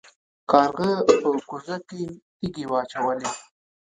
[0.51, 0.89] کارغه
[1.21, 2.03] په کوزه کې
[2.37, 3.29] تیږې واچولې.